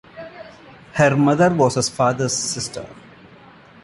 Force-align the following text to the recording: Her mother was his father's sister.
Her 0.93 1.15
mother 1.15 1.51
was 1.53 1.75
his 1.75 1.87
father's 1.87 2.35
sister. 2.35 2.87